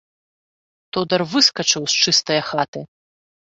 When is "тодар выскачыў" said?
0.97-1.83